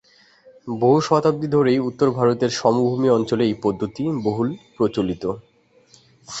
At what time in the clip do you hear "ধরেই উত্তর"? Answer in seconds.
1.47-2.07